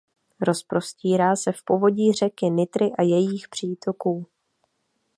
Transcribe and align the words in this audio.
Rozprostírá 0.41 1.35
se 1.35 1.51
v 1.51 1.63
povodí 1.65 2.13
řeky 2.13 2.49
Nitry 2.49 2.91
a 2.97 3.01
jejích 3.01 3.49
přítoků. 3.49 4.27